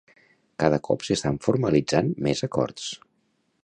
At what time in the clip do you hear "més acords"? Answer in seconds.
2.29-2.93